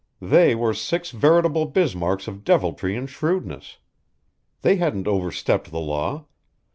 They 0.19 0.55
were 0.55 0.73
six 0.73 1.11
veritable 1.11 1.67
Bismarcks 1.67 2.27
of 2.27 2.43
deviltry 2.43 2.95
and 2.97 3.07
shrewdness. 3.07 3.77
They 4.63 4.77
hadn't 4.77 5.07
over 5.07 5.31
stepped 5.31 5.69
the 5.69 5.79
law. 5.79 6.25